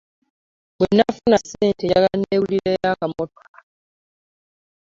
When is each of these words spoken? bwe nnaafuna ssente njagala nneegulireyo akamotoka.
bwe 0.75 0.87
nnaafuna 0.91 1.37
ssente 1.43 1.81
njagala 1.85 2.17
nneegulireyo 2.17 2.87
akamotoka. 2.93 3.41